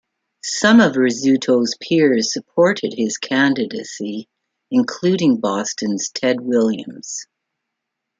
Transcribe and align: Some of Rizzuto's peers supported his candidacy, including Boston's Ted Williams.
Some 0.45 0.79
of 0.79 0.93
Rizzuto's 0.93 1.77
peers 1.79 2.33
supported 2.33 2.91
his 2.97 3.19
candidacy, 3.19 4.27
including 4.71 5.39
Boston's 5.39 6.09
Ted 6.09 6.39
Williams. 6.41 7.27